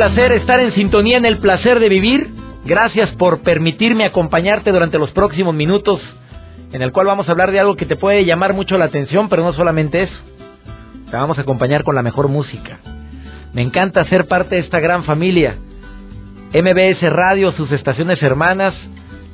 [0.00, 2.30] Placer estar en sintonía en el placer de vivir.
[2.64, 6.00] Gracias por permitirme acompañarte durante los próximos minutos
[6.72, 9.28] en el cual vamos a hablar de algo que te puede llamar mucho la atención,
[9.28, 10.14] pero no solamente eso.
[11.10, 12.78] Te vamos a acompañar con la mejor música.
[13.52, 15.56] Me encanta ser parte de esta gran familia.
[16.54, 18.72] MBS Radio, sus estaciones hermanas,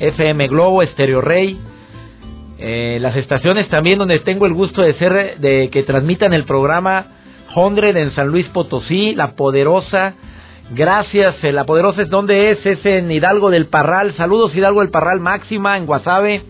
[0.00, 1.60] FM Globo, Stereo Rey,
[2.58, 7.06] eh, las estaciones también donde tengo el gusto de ser, de que transmitan el programa
[7.54, 10.14] Hundred en San Luis Potosí, La Poderosa.
[10.70, 14.16] Gracias, eh, La Poderosa es donde es, es en Hidalgo del Parral.
[14.16, 16.42] Saludos Hidalgo del Parral Máxima, en Guasave.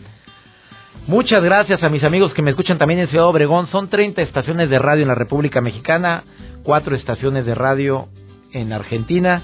[1.07, 3.69] Muchas gracias a mis amigos que me escuchan también en Ciudad Obregón.
[3.69, 6.25] Son 30 estaciones de radio en la República Mexicana,
[6.63, 8.09] cuatro estaciones de radio
[8.53, 9.43] en Argentina,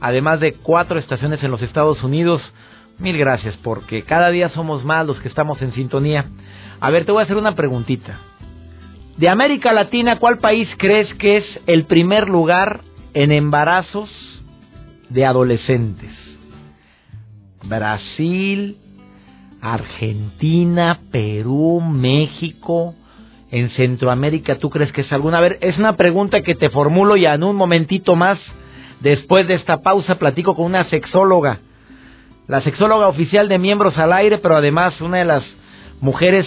[0.00, 2.40] además de cuatro estaciones en los Estados Unidos.
[2.98, 6.26] Mil gracias porque cada día somos más los que estamos en sintonía.
[6.78, 8.20] A ver, te voy a hacer una preguntita.
[9.16, 12.82] De América Latina, ¿cuál país crees que es el primer lugar
[13.14, 14.10] en embarazos
[15.08, 16.10] de adolescentes?
[17.62, 18.76] Brasil,
[19.60, 22.94] Argentina, Perú, México,
[23.52, 25.38] en Centroamérica, ¿tú crees que es alguna?
[25.38, 28.38] A ver, es una pregunta que te formulo y en un momentito más,
[29.00, 31.60] después de esta pausa, platico con una sexóloga,
[32.48, 35.44] la sexóloga oficial de Miembros al Aire, pero además una de las
[36.00, 36.46] mujeres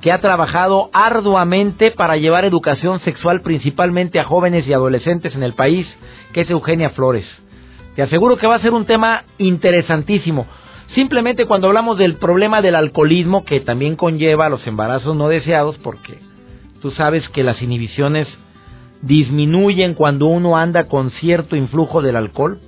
[0.00, 5.54] que ha trabajado arduamente para llevar educación sexual principalmente a jóvenes y adolescentes en el
[5.54, 5.86] país,
[6.32, 7.26] que es Eugenia Flores.
[7.96, 10.46] Te aseguro que va a ser un tema interesantísimo.
[10.94, 16.18] Simplemente cuando hablamos del problema del alcoholismo, que también conlleva los embarazos no deseados, porque
[16.80, 18.28] tú sabes que las inhibiciones
[19.02, 22.60] disminuyen cuando uno anda con cierto influjo del alcohol.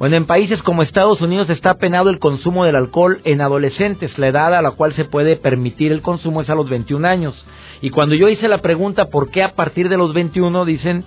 [0.00, 4.16] Bueno, en países como Estados Unidos está penado el consumo del alcohol en adolescentes.
[4.18, 7.34] La edad a la cual se puede permitir el consumo es a los 21 años.
[7.82, 11.04] Y cuando yo hice la pregunta por qué a partir de los 21, dicen,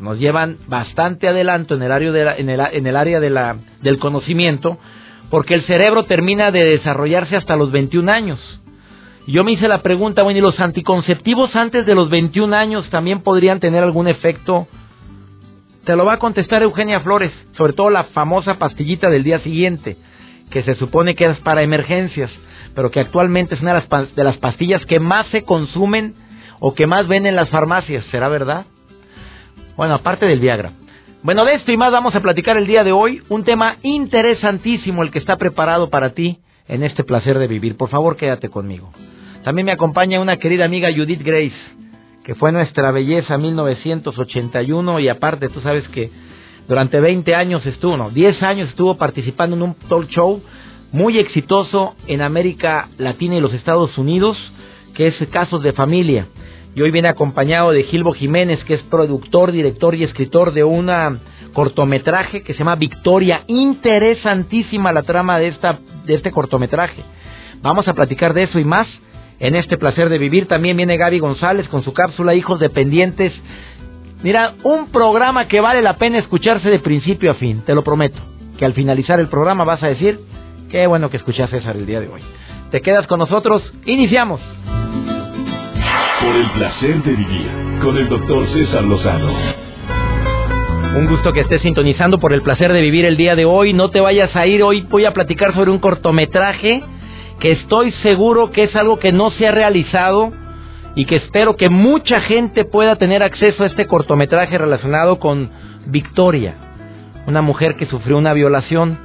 [0.00, 2.50] nos llevan bastante adelanto en el área, de en
[2.86, 4.76] el, área de la, del conocimiento,
[5.30, 8.60] porque el cerebro termina de desarrollarse hasta los 21 años.
[9.26, 13.22] Yo me hice la pregunta, bueno, ¿y los anticonceptivos antes de los 21 años también
[13.22, 14.68] podrían tener algún efecto?
[15.86, 19.96] Te lo va a contestar Eugenia Flores, sobre todo la famosa pastillita del día siguiente,
[20.50, 22.28] que se supone que es para emergencias,
[22.74, 26.16] pero que actualmente es una de las, pastillas que más se consumen
[26.58, 28.66] o que más ven en las farmacias, ¿será verdad?
[29.76, 30.72] Bueno, aparte del Viagra.
[31.22, 33.22] Bueno, de esto y más vamos a platicar el día de hoy.
[33.28, 37.76] Un tema interesantísimo el que está preparado para ti en este placer de vivir.
[37.76, 38.90] Por favor, quédate conmigo.
[39.44, 41.54] También me acompaña una querida amiga Judith Grace,
[42.26, 46.10] que fue nuestra belleza 1981 y aparte tú sabes que
[46.66, 50.42] durante 20 años estuvo, no, 10 años estuvo participando en un talk show
[50.90, 54.36] muy exitoso en América Latina y los Estados Unidos,
[54.94, 56.26] que es Casos de Familia
[56.74, 61.20] y hoy viene acompañado de Gilbo Jiménez, que es productor, director y escritor de una
[61.52, 63.44] cortometraje que se llama Victoria.
[63.46, 67.04] Interesantísima la trama de, esta, de este cortometraje.
[67.62, 68.88] Vamos a platicar de eso y más
[69.38, 70.46] en este placer de vivir.
[70.46, 73.32] También viene Gaby González con su cápsula Hijos Dependientes.
[74.22, 78.18] Mira, un programa que vale la pena escucharse de principio a fin, te lo prometo.
[78.58, 80.18] Que al finalizar el programa vas a decir,
[80.70, 82.22] qué bueno que escuchas César el día de hoy.
[82.70, 84.40] Te quedas con nosotros, iniciamos.
[86.20, 87.48] Por el placer de vivir
[87.82, 89.30] con el doctor César Lozano.
[90.96, 93.74] Un gusto que estés sintonizando por el placer de vivir el día de hoy.
[93.74, 94.62] No te vayas a ir.
[94.62, 96.82] Hoy voy a platicar sobre un cortometraje
[97.40, 100.32] que estoy seguro que es algo que no se ha realizado
[100.94, 105.50] y que espero que mucha gente pueda tener acceso a este cortometraje relacionado con
[105.86, 106.54] Victoria,
[107.26, 108.98] una mujer que sufrió una violación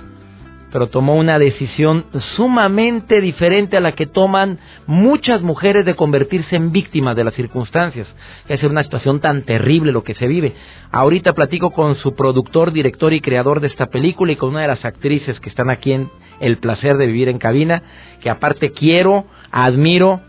[0.72, 2.06] pero tomó una decisión
[2.36, 8.08] sumamente diferente a la que toman muchas mujeres de convertirse en víctimas de las circunstancias.
[8.48, 10.54] Es una situación tan terrible lo que se vive.
[10.92, 14.68] Ahorita platico con su productor, director y creador de esta película y con una de
[14.68, 16.10] las actrices que están aquí en
[16.42, 17.82] El placer de vivir en cabina,
[18.20, 20.20] que aparte quiero, admiro.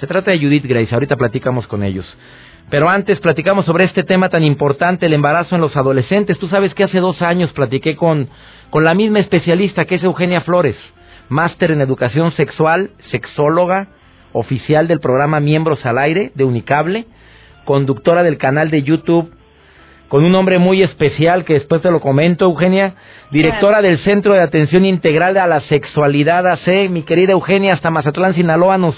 [0.00, 2.06] Se trata de Judith Grace, ahorita platicamos con ellos.
[2.70, 6.38] Pero antes platicamos sobre este tema tan importante, el embarazo en los adolescentes.
[6.38, 8.28] Tú sabes que hace dos años platiqué con
[8.72, 10.76] con la misma especialista que es Eugenia Flores,
[11.28, 13.88] máster en educación sexual, sexóloga,
[14.32, 17.04] oficial del programa Miembros al Aire de Unicable,
[17.66, 19.30] conductora del canal de YouTube
[20.12, 22.96] con un hombre muy especial que después te lo comento, Eugenia,
[23.30, 26.90] directora del Centro de Atención Integral a la Sexualidad AC.
[26.90, 28.94] Mi querida Eugenia, hasta Mazatlán, Sinaloa, nos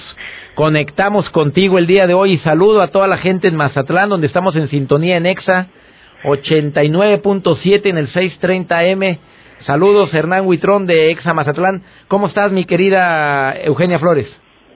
[0.57, 4.27] conectamos contigo el día de hoy y saludo a toda la gente en Mazatlán, donde
[4.27, 5.69] estamos en sintonía en EXA
[6.25, 9.19] 89.7 en el 630M.
[9.67, 11.85] Saludos, Hernán Huitrón de EXA Mazatlán.
[12.09, 14.27] ¿Cómo estás, mi querida Eugenia Flores?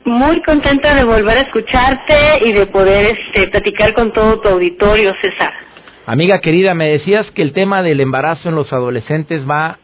[0.04, 5.12] Muy contenta de volver a escucharte y de poder este, platicar con todo tu auditorio,
[5.20, 5.67] César.
[6.08, 9.76] Amiga querida, me decías que el tema del embarazo en los adolescentes va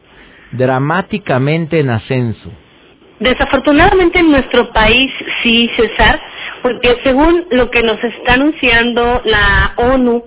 [0.53, 2.51] dramáticamente en ascenso.
[3.21, 5.11] Desafortunadamente en nuestro país
[5.43, 6.19] sí, César,
[6.63, 10.25] porque según lo que nos está anunciando la ONU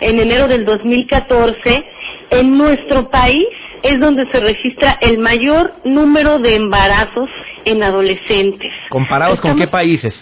[0.00, 1.84] en enero del 2014,
[2.30, 3.48] en nuestro país
[3.82, 7.28] es donde se registra el mayor número de embarazos
[7.64, 8.70] en adolescentes.
[8.88, 10.14] ¿Comparados con qué países?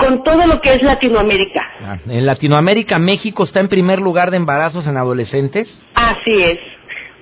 [0.00, 1.70] Con todo lo que es Latinoamérica.
[1.82, 5.68] Ah, en Latinoamérica, México está en primer lugar de embarazos en adolescentes.
[5.94, 6.58] Así es.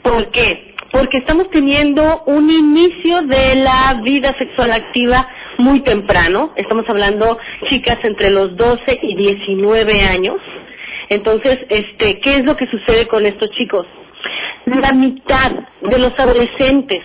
[0.03, 0.75] ¿Por qué?
[0.93, 5.29] Porque estamos teniendo un inicio de la vida sexual activa
[5.59, 6.53] muy temprano.
[6.57, 7.37] Estamos hablando
[7.69, 10.37] chicas entre los 12 y 19 años.
[11.11, 13.87] Entonces, este, ¿qué es lo que sucede con estos chicos?
[14.67, 15.51] La mitad
[15.83, 17.03] de los adolescentes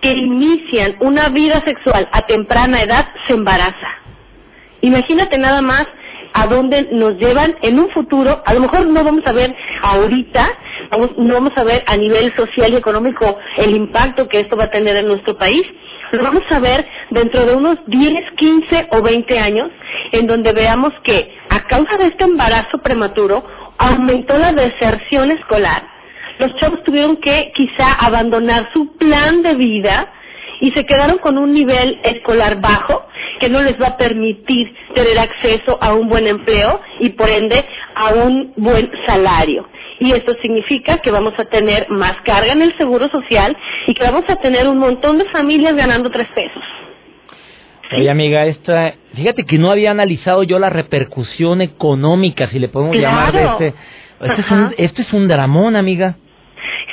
[0.00, 4.01] que inician una vida sexual a temprana edad se embaraza.
[4.82, 5.86] Imagínate nada más
[6.34, 10.50] a dónde nos llevan en un futuro, a lo mejor no vamos a ver ahorita,
[11.18, 14.70] no vamos a ver a nivel social y económico el impacto que esto va a
[14.70, 15.64] tener en nuestro país,
[16.10, 19.70] lo vamos a ver dentro de unos 10, 15 o 20 años,
[20.10, 23.44] en donde veamos que a causa de este embarazo prematuro
[23.78, 25.84] aumentó la deserción escolar,
[26.38, 30.08] los chavos tuvieron que quizá abandonar su plan de vida,
[30.60, 33.04] y se quedaron con un nivel escolar bajo
[33.42, 37.64] que no les va a permitir tener acceso a un buen empleo y por ende
[37.96, 39.66] a un buen salario.
[39.98, 43.56] Y esto significa que vamos a tener más carga en el seguro social
[43.88, 46.62] y que vamos a tener un montón de familias ganando tres pesos.
[47.96, 52.94] Oye, amiga, esta, fíjate que no había analizado yo la repercusión económica, si le podemos
[52.94, 53.74] llamar de este.
[54.20, 56.14] Esto es, un, esto es un dramón, amiga.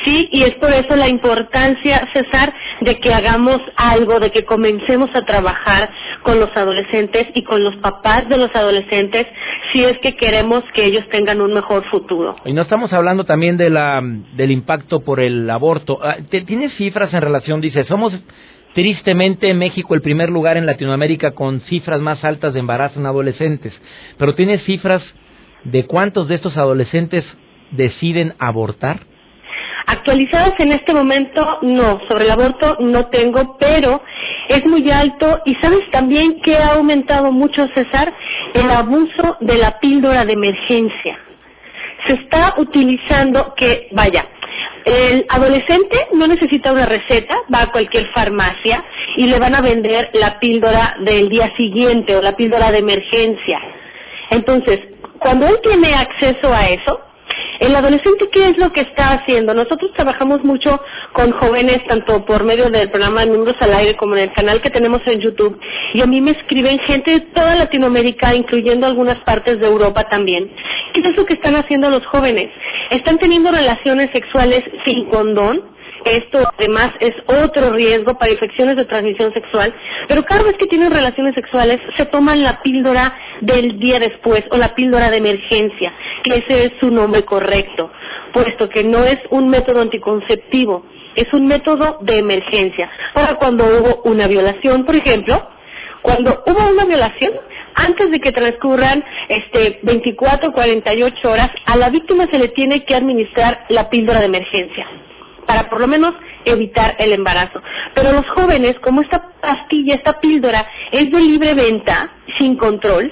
[0.05, 5.09] Sí, y es por eso la importancia, César, de que hagamos algo, de que comencemos
[5.13, 5.89] a trabajar
[6.23, 9.27] con los adolescentes y con los papás de los adolescentes
[9.71, 12.35] si es que queremos que ellos tengan un mejor futuro.
[12.45, 15.99] Y no estamos hablando también de la, del impacto por el aborto.
[16.01, 17.61] Ah, ¿Tienes cifras en relación?
[17.61, 18.13] Dice, somos
[18.73, 23.05] tristemente en México el primer lugar en Latinoamérica con cifras más altas de embarazo en
[23.05, 23.73] adolescentes.
[24.17, 25.03] Pero ¿tienes cifras
[25.63, 27.25] de cuántos de estos adolescentes
[27.71, 29.01] deciden abortar?
[29.91, 31.99] Actualizadas en este momento, no.
[32.07, 34.03] Sobre el aborto no tengo, pero
[34.47, 35.41] es muy alto.
[35.45, 38.13] Y sabes también que ha aumentado mucho, César,
[38.53, 41.17] el abuso de la píldora de emergencia.
[42.05, 44.27] Se está utilizando que, vaya,
[44.85, 48.83] el adolescente no necesita una receta, va a cualquier farmacia
[49.17, 53.59] y le van a vender la píldora del día siguiente o la píldora de emergencia.
[54.29, 54.81] Entonces,
[55.17, 57.08] cuando él tiene acceso a eso,
[57.59, 59.53] el adolescente, ¿qué es lo que está haciendo?
[59.53, 60.79] Nosotros trabajamos mucho
[61.13, 64.69] con jóvenes, tanto por medio del programa Miembros al Aire como en el canal que
[64.69, 65.59] tenemos en YouTube.
[65.93, 70.49] Y a mí me escriben gente de toda Latinoamérica, incluyendo algunas partes de Europa también.
[70.93, 72.49] ¿Qué es lo que están haciendo los jóvenes?
[72.89, 79.33] Están teniendo relaciones sexuales sin condón esto además es otro riesgo para infecciones de transmisión
[79.33, 79.73] sexual,
[80.07, 84.57] pero cada vez que tienen relaciones sexuales se toman la píldora del día después o
[84.57, 87.91] la píldora de emergencia, que ese es su nombre correcto,
[88.33, 92.89] puesto que no es un método anticonceptivo, es un método de emergencia.
[93.13, 95.47] Para cuando hubo una violación, por ejemplo,
[96.01, 97.33] cuando hubo una violación,
[97.75, 102.83] antes de que transcurran este 24 o 48 horas, a la víctima se le tiene
[102.83, 104.87] que administrar la píldora de emergencia
[105.45, 106.15] para por lo menos
[106.45, 107.61] evitar el embarazo.
[107.93, 113.11] Pero los jóvenes, como esta pastilla, esta píldora es de libre venta, sin control,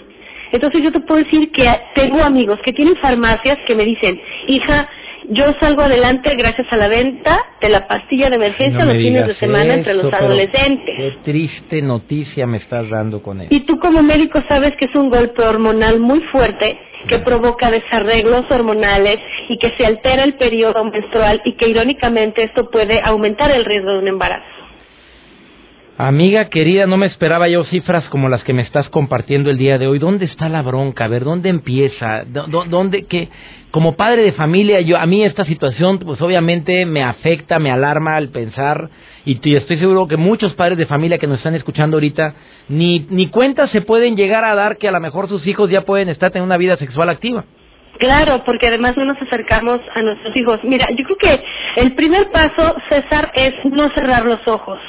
[0.52, 4.90] entonces yo te puedo decir que tengo amigos que tienen farmacias que me dicen, hija,
[5.30, 9.36] yo salgo adelante gracias a la venta de la pastilla de emergencia los fines de
[9.36, 10.96] semana entre los adolescentes.
[10.96, 13.54] Qué triste noticia me estás dando con eso.
[13.54, 18.46] Y tú como médico sabes que es un golpe hormonal muy fuerte que provoca desarreglos
[18.50, 19.20] hormonales
[19.50, 23.92] y que se altera el periodo menstrual y que irónicamente esto puede aumentar el riesgo
[23.92, 24.58] de un embarazo.
[26.00, 29.80] Amiga querida, no me esperaba yo cifras como las que me estás compartiendo el día
[29.80, 29.98] de hoy.
[29.98, 31.06] ¿Dónde está la bronca?
[31.06, 32.24] A ver, ¿dónde empieza?
[32.24, 33.30] ¿Dónde qué?
[33.78, 38.16] Como padre de familia, yo a mí esta situación pues obviamente me afecta, me alarma
[38.16, 38.90] al pensar
[39.24, 42.34] y estoy seguro que muchos padres de familia que nos están escuchando ahorita
[42.70, 45.82] ni ni cuentas se pueden llegar a dar que a lo mejor sus hijos ya
[45.82, 47.46] pueden estar teniendo una vida sexual activa.
[48.00, 50.60] Claro, porque además no nos acercamos a nuestros hijos.
[50.64, 51.44] Mira, yo creo que
[51.76, 54.80] el primer paso, César, es no cerrar los ojos,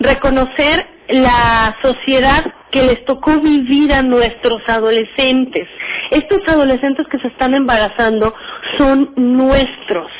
[0.00, 5.68] reconocer la sociedad que les tocó vivir a nuestros adolescentes.
[6.10, 8.34] Estos adolescentes que se están embarazando
[8.76, 10.10] son nuestros.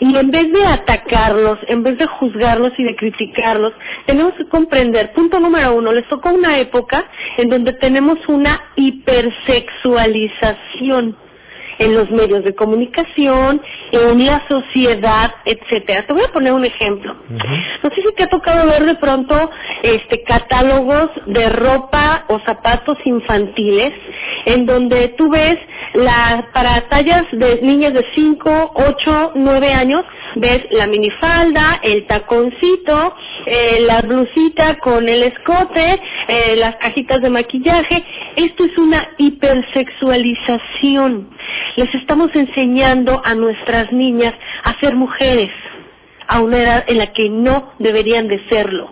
[0.00, 3.72] Y en vez de atacarlos, en vez de juzgarlos y de criticarlos,
[4.06, 7.04] tenemos que comprender, punto número uno, les tocó una época
[7.36, 11.16] en donde tenemos una hipersexualización
[11.78, 13.60] en los medios de comunicación,
[13.92, 16.06] en la sociedad, etcétera.
[16.06, 17.14] Te voy a poner un ejemplo.
[17.82, 19.50] No sé si te ha tocado ver de pronto
[19.82, 23.92] este catálogos de ropa o zapatos infantiles
[24.44, 25.58] en donde tú ves
[25.94, 30.04] la, para tallas de niñas de 5, 8, 9 años,
[30.36, 33.14] ves la minifalda, el taconcito,
[33.46, 38.04] eh, la blusita con el escote, eh, las cajitas de maquillaje.
[38.36, 41.30] Esto es una hipersexualización.
[41.76, 45.50] Les estamos enseñando a nuestras niñas a ser mujeres
[46.26, 48.90] a una edad en la que no deberían de serlo.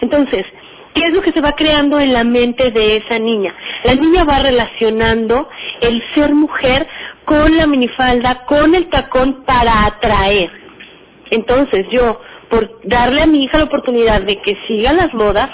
[0.00, 0.46] Entonces,
[0.94, 3.54] ¿qué es lo que se va creando en la mente de esa niña?
[3.84, 5.48] La niña va relacionando
[5.80, 6.86] el ser mujer
[7.24, 10.50] con la minifalda, con el tacón para atraer.
[11.30, 15.50] Entonces yo, por darle a mi hija la oportunidad de que siga las modas,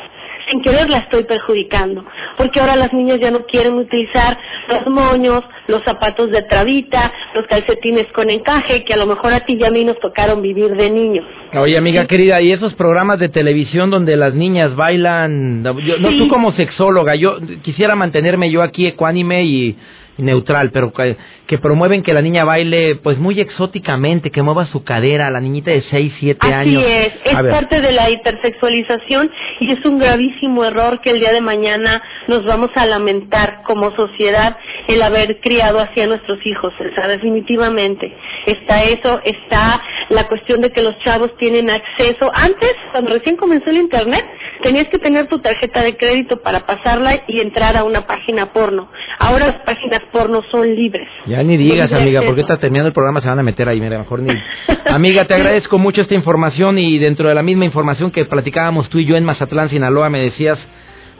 [0.50, 2.04] sin querer la estoy perjudicando,
[2.36, 7.46] porque ahora las niñas ya no quieren utilizar los moños, los zapatos de trabita, los
[7.46, 10.70] calcetines con encaje, que a lo mejor a ti y a mí nos tocaron vivir
[10.76, 11.24] de niños.
[11.54, 15.62] Oye, amiga querida, ¿y esos programas de televisión donde las niñas bailan?
[15.62, 19.76] no, tú como sexóloga, yo quisiera mantenerme yo aquí ecuánime y
[20.18, 21.16] neutral, pero que,
[21.46, 25.70] que, promueven que la niña baile pues muy exóticamente, que mueva su cadera, la niñita
[25.70, 26.82] de 6, 7 años.
[26.82, 29.30] Así es, es parte de la hipersexualización
[29.60, 33.94] y es un gravísimo error que el día de mañana nos vamos a lamentar como
[33.96, 34.56] sociedad
[34.88, 38.12] el haber criado así a nuestros hijos, o sea, definitivamente.
[38.46, 42.30] Está eso, está la cuestión de que los chavos tienen acceso.
[42.34, 44.24] Antes, cuando recién comenzó el Internet,
[44.62, 48.88] tenías que tener tu tarjeta de crédito para pasarla y entrar a una página porno.
[49.18, 51.08] Ahora las páginas porno son libres.
[51.26, 53.98] Ya ni digas, amiga, porque está terminando el programa se van a meter ahí, mira,
[53.98, 54.32] mejor ni.
[54.86, 58.98] amiga, te agradezco mucho esta información y dentro de la misma información que platicábamos tú
[58.98, 60.58] y yo en Mazatlán, Sinaloa, me decías,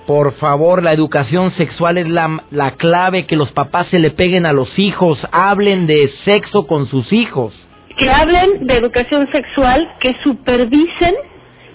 [0.07, 4.45] por favor, la educación sexual es la, la clave, que los papás se le peguen
[4.47, 7.55] a los hijos, hablen de sexo con sus hijos.
[7.97, 11.15] Que hablen de educación sexual, que supervisen,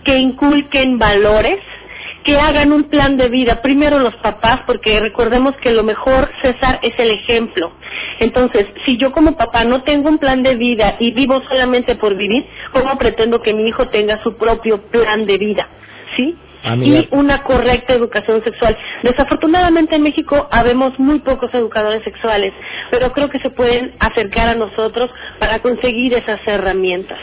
[0.04, 1.60] que inculquen valores,
[2.30, 3.60] que hagan un plan de vida.
[3.64, 7.72] Primero los papás, porque recordemos que lo mejor, César, es el ejemplo.
[8.20, 12.16] Entonces, si yo como papá no tengo un plan de vida y vivo solamente por
[12.16, 15.68] vivir, ¿cómo pretendo que mi hijo tenga su propio plan de vida?
[16.16, 16.38] ¿Sí?
[16.84, 18.78] Y una correcta educación sexual.
[19.02, 22.54] Desafortunadamente en México habemos muy pocos educadores sexuales,
[22.92, 25.10] pero creo que se pueden acercar a nosotros
[25.40, 27.18] para conseguir esas herramientas.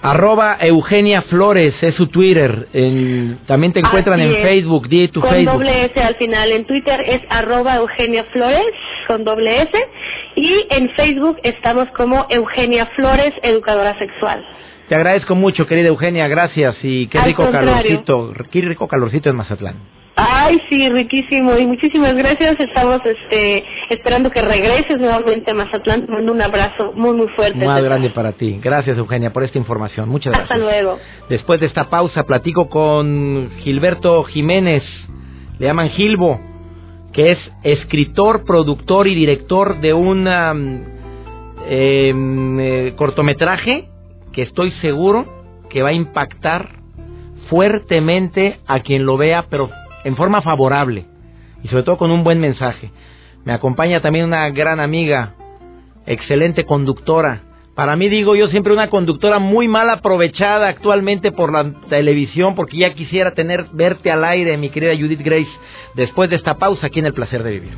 [0.00, 2.68] Arroba Eugenia Flores es su Twitter.
[3.46, 6.52] también te encuentran en Facebook, di tu con doble S al final.
[6.52, 8.66] En Twitter es arroba Eugenia Flores
[9.08, 9.72] con doble S.
[10.36, 14.44] Y en Facebook estamos como Eugenia Flores, educadora sexual.
[14.88, 16.76] Te agradezco mucho, querida Eugenia, gracias.
[16.82, 19.97] Y qué rico calorcito, qué rico calorcito en Mazatlán.
[20.20, 22.58] Ay, sí, riquísimo y muchísimas gracias.
[22.58, 26.06] Estamos este, esperando que regreses nuevamente a Mazatlán.
[26.06, 27.64] Te mando un abrazo muy, muy fuerte.
[27.64, 28.58] Más grande para ti.
[28.60, 30.08] Gracias, Eugenia, por esta información.
[30.08, 30.50] Muchas gracias.
[30.50, 30.98] Hasta luego.
[31.28, 34.82] Después de esta pausa, platico con Gilberto Jiménez.
[35.60, 36.40] Le llaman Gilbo,
[37.12, 40.82] que es escritor, productor y director de un em,
[42.58, 43.84] eh, cortometraje
[44.32, 45.26] que estoy seguro
[45.70, 46.70] que va a impactar
[47.48, 49.70] fuertemente a quien lo vea, pero
[50.04, 51.06] en forma favorable
[51.62, 52.90] y sobre todo con un buen mensaje.
[53.44, 55.34] Me acompaña también una gran amiga,
[56.06, 57.42] excelente conductora.
[57.74, 62.78] Para mí digo yo siempre una conductora muy mal aprovechada actualmente por la televisión porque
[62.78, 65.50] ya quisiera tener verte al aire, mi querida Judith Grace,
[65.94, 67.72] después de esta pausa aquí en El Placer de Vivir.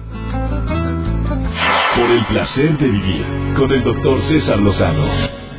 [1.97, 3.25] Por el placer de vivir
[3.57, 5.50] con el doctor César Lozano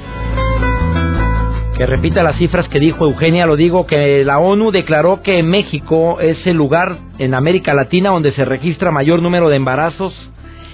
[1.82, 6.20] que repita las cifras que dijo Eugenia, lo digo que la ONU declaró que México
[6.20, 10.14] es el lugar en América Latina donde se registra mayor número de embarazos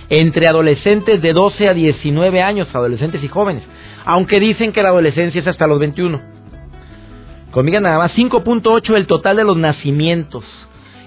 [0.10, 3.64] entre adolescentes de 12 a 19 años, adolescentes y jóvenes,
[4.04, 6.20] aunque dicen que la adolescencia es hasta los 21.
[7.52, 10.44] Conmigo nada más 5.8 el total de los nacimientos.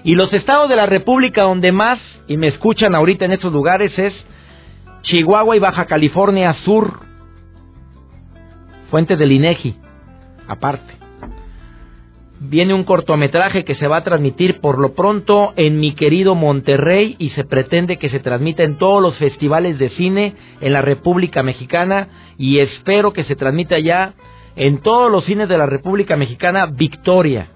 [0.03, 3.95] Y los estados de la República donde más, y me escuchan ahorita en estos lugares,
[3.99, 4.15] es
[5.03, 7.01] Chihuahua y Baja California Sur.
[8.89, 9.75] Fuente del INEGI
[10.51, 10.93] aparte.
[12.43, 17.15] viene un cortometraje que se va a transmitir por lo pronto en mi querido Monterrey
[17.19, 21.43] y se pretende que se transmita en todos los festivales de cine en la República
[21.43, 22.07] Mexicana
[22.39, 24.13] y espero que se transmita ya
[24.55, 27.49] en todos los cines de la República Mexicana Victoria.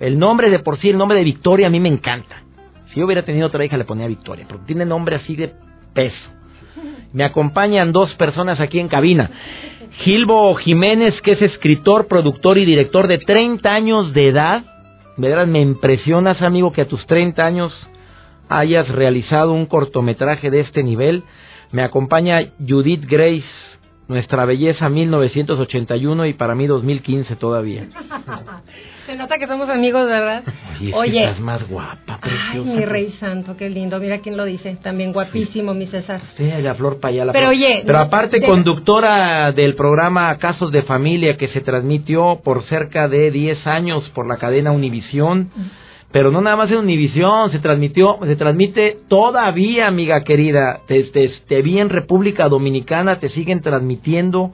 [0.00, 2.42] El nombre de por sí, el nombre de Victoria a mí me encanta.
[2.88, 5.52] Si yo hubiera tenido otra hija le ponía Victoria, porque tiene nombre así de
[5.94, 6.41] peso.
[7.12, 9.30] Me acompañan dos personas aquí en cabina.
[10.02, 14.62] Gilbo Jiménez, que es escritor, productor y director de 30 años de edad.
[15.16, 17.72] Verás, me impresionas, amigo, que a tus 30 años
[18.48, 21.22] hayas realizado un cortometraje de este nivel.
[21.70, 23.44] Me acompaña Judith Grace,
[24.08, 27.86] nuestra belleza 1981 y para mí 2015 todavía.
[29.06, 30.44] Se nota que somos amigos, ¿verdad?
[30.94, 32.70] Oye, estás más guapa, preciosa.
[32.70, 33.98] Ay, mi rey santo, qué lindo.
[33.98, 34.76] Mira quién lo dice.
[34.80, 36.20] También guapísimo, mi César.
[36.36, 37.32] Sí, la flor para allá.
[37.32, 37.82] Pero oye...
[37.84, 43.66] Pero aparte, conductora del programa Casos de Familia que se transmitió por cerca de 10
[43.66, 45.50] años por la cadena Univisión.
[46.12, 50.80] Pero no nada más en Univisión, se transmitió, se transmite todavía, amiga querida.
[50.86, 54.52] Te, te, vi en República Dominicana, te siguen transmitiendo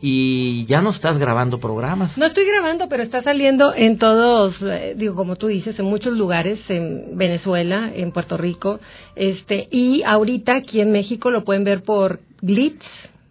[0.00, 2.16] y ya no estás grabando programas.
[2.16, 6.16] No estoy grabando, pero está saliendo en todos, eh, digo, como tú dices, en muchos
[6.16, 8.80] lugares, en Venezuela, en Puerto Rico,
[9.16, 12.84] este, y ahorita aquí en México lo pueden ver por Glitz.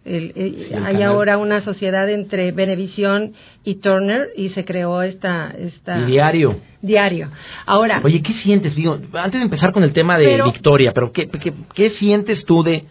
[0.06, 3.32] Hay ahora una sociedad entre Venevisión
[3.64, 7.30] y Turner y se creó esta, esta diario diario.
[7.66, 8.76] Ahora, oye, ¿qué sientes?
[8.76, 12.62] Digo, antes de empezar con el tema de Victoria, pero ¿qué, qué, qué sientes tú
[12.62, 12.84] de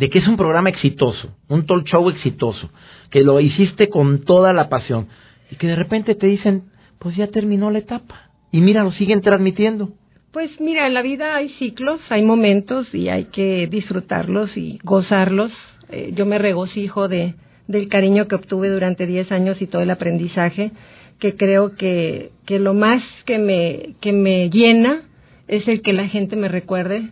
[0.00, 2.70] de que es un programa exitoso, un talk show exitoso,
[3.10, 5.08] que lo hiciste con toda la pasión
[5.50, 9.20] y que de repente te dicen, pues ya terminó la etapa y mira, lo siguen
[9.20, 9.90] transmitiendo.
[10.32, 15.52] Pues mira, en la vida hay ciclos, hay momentos y hay que disfrutarlos y gozarlos.
[15.90, 17.34] Eh, yo me regocijo de,
[17.66, 20.72] del cariño que obtuve durante 10 años y todo el aprendizaje,
[21.18, 25.02] que creo que, que lo más que me, que me llena
[25.48, 27.10] es el que la gente me recuerde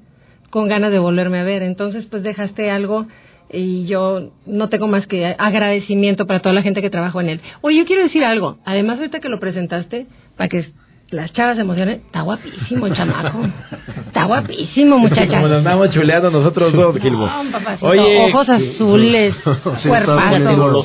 [0.51, 1.63] con ganas de volverme a ver.
[1.63, 3.07] Entonces, pues dejaste algo
[3.51, 7.41] y yo no tengo más que agradecimiento para toda la gente que trabajó en él.
[7.61, 8.59] Oye, yo quiero decir algo.
[8.65, 10.67] Además, ahorita que lo presentaste, para que
[11.11, 13.41] las chavas se emocionen, está guapísimo el chamaco.
[14.07, 15.27] Está guapísimo, muchacha.
[15.27, 17.29] Como nos andamos chuleando nosotros dos, Gilbo.
[17.81, 19.35] Oye, ojos azules,
[19.83, 20.85] cuerpazo.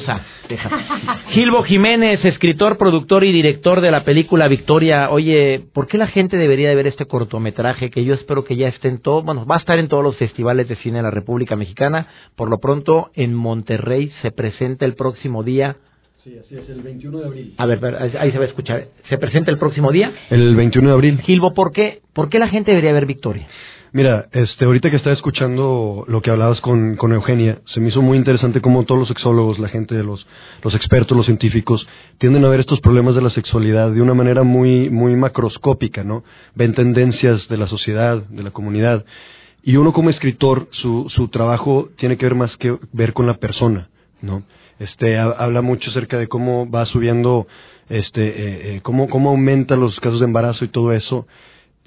[1.30, 5.10] Gilbo Jiménez, escritor, productor y director de la película Victoria.
[5.10, 8.68] Oye, ¿por qué la gente debería de ver este cortometraje que yo espero que ya
[8.68, 11.12] esté en todo, bueno, va a estar en todos los festivales de cine de la
[11.12, 12.08] República Mexicana.
[12.36, 15.78] Por lo pronto, en Monterrey se presenta el próximo día
[16.24, 17.54] Sí, así es, el 21 de abril.
[17.58, 17.84] A ver,
[18.18, 18.88] ahí se va a escuchar.
[19.10, 20.14] ¿Se presenta el próximo día?
[20.30, 21.20] El 21 de abril.
[21.20, 23.46] Gilbo, ¿por qué, ¿por qué la gente debería ver Victoria?
[23.92, 28.02] Mira, este, ahorita que estaba escuchando lo que hablabas con, con Eugenia, se me hizo
[28.02, 30.26] muy interesante cómo todos los sexólogos, la gente, de los,
[30.64, 31.86] los expertos, los científicos,
[32.20, 36.24] tienden a ver estos problemas de la sexualidad de una manera muy, muy macroscópica, ¿no?
[36.56, 39.04] Ven tendencias de la sociedad, de la comunidad.
[39.62, 43.34] Y uno como escritor, su, su trabajo tiene que ver más que ver con la
[43.40, 43.90] persona,
[44.22, 44.44] ¿no?
[44.80, 47.48] Este, habla mucho acerca de cómo va subiendo,
[47.90, 51.28] este, eh, eh, cómo, cómo aumenta los casos de embarazo y todo eso.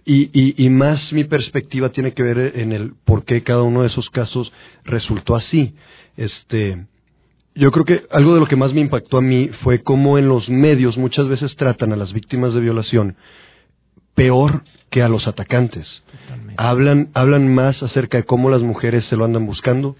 [0.04, 3.82] Y, y, y, más mi perspectiva tiene que ver en el por qué cada uno
[3.82, 4.52] de esos casos
[4.84, 5.74] resultó así.
[6.16, 6.86] Este,
[7.56, 10.28] yo creo que algo de lo que más me impactó a mí fue cómo en
[10.28, 13.16] los medios muchas veces tratan a las víctimas de violación
[14.16, 15.86] peor que a los atacantes.
[16.56, 19.94] Hablan, hablan más acerca de cómo las mujeres se lo andan buscando,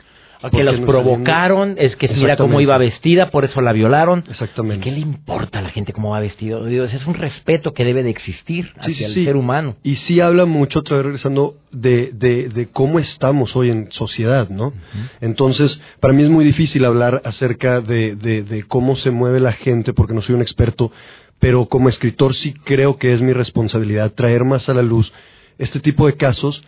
[0.51, 4.25] que los provocaron, es que mira cómo iba vestida, por eso la violaron.
[4.29, 4.85] Exactamente.
[4.85, 6.65] ¿Qué le importa a la gente cómo va vestido?
[6.65, 9.77] Dios, es un respeto que debe de existir hacia el ser humano.
[9.83, 14.49] Y sí habla mucho, otra vez regresando, de, de, de cómo estamos hoy en sociedad,
[14.49, 14.73] ¿no?
[15.21, 19.53] Entonces, para mí es muy difícil hablar acerca de, de, de cómo se mueve la
[19.53, 20.93] gente, porque no soy un experto,
[21.39, 25.13] pero como escritor sí creo que es mi responsabilidad traer más a la luz
[25.59, 26.63] este tipo de casos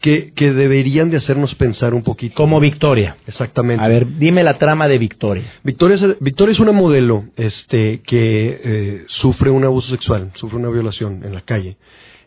[0.00, 2.34] que, que, deberían de hacernos pensar un poquito.
[2.34, 3.16] Como Victoria.
[3.26, 3.82] Exactamente.
[3.82, 5.44] A ver, dime la trama de Victoria.
[5.62, 10.68] Victoria es, Victoria es una modelo este, que eh, sufre un abuso sexual, sufre una
[10.68, 11.76] violación en la calle.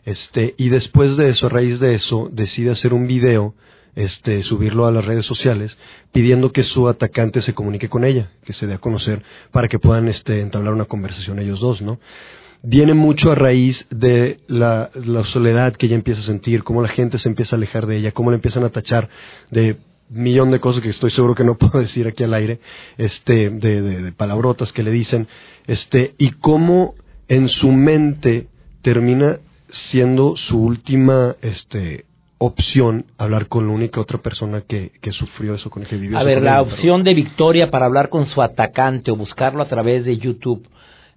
[0.04, 3.54] Este, y después de eso, a raíz de eso, decide hacer un video,
[3.94, 5.76] este, subirlo a las redes sociales,
[6.12, 9.78] pidiendo que su atacante se comunique con ella, que se dé a conocer, para que
[9.78, 11.98] puedan este, entablar una conversación ellos dos, ¿no?
[12.62, 14.90] Viene mucho a raíz de la,
[15.32, 18.12] soledad que ella empieza a sentir, cómo la gente se empieza a alejar de ella,
[18.12, 19.08] cómo le empiezan a tachar
[19.50, 19.76] de
[20.10, 22.60] millón de cosas que estoy seguro que no puedo decir aquí al aire,
[22.96, 25.28] este, de, de, palabrotas que le dicen,
[25.66, 26.94] este, y cómo
[27.28, 28.46] en su mente
[28.82, 29.38] termina
[29.90, 32.06] siendo su última, este,
[32.38, 36.18] opción hablar con la única otra persona que, que sufrió eso, con el que vivió.
[36.18, 40.04] A ver, la opción de Victoria para hablar con su atacante o buscarlo a través
[40.04, 40.66] de YouTube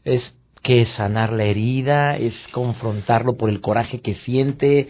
[0.04, 0.22] es
[0.64, 4.82] que es sanar la herida, es confrontarlo por el coraje que siente,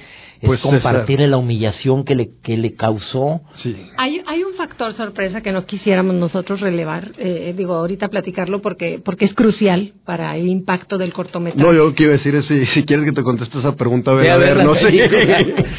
[0.42, 3.42] es Pues, compartirle la humillación que le, que le causó.
[3.64, 3.76] Sí.
[3.98, 9.00] Hay, hay un factor sorpresa que no quisiéramos nosotros relevar, eh, digo, ahorita platicarlo porque,
[9.04, 11.66] porque es crucial para el impacto del cortometraje.
[11.66, 13.76] No, yo lo que iba a decir es si, si quieres que te conteste esa
[13.76, 14.92] pregunta, a ver, a ver no sé.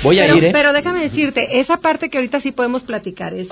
[0.03, 0.51] Voy a pero, ir, ¿eh?
[0.53, 3.49] pero déjame decirte, esa parte que ahorita sí podemos platicar es